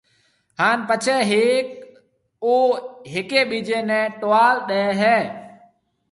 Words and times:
ھان 0.59 0.77
پڇيَ 0.87 1.17
ھيَََڪ 1.31 1.67
او 2.43 2.53
ھيَََڪيَ 3.11 3.41
ٻيجيَ 3.49 3.79
نيَ 3.89 4.01
ٽوال 4.19 4.55
ڏَي 4.67 4.83
ھيََََ 5.01 5.17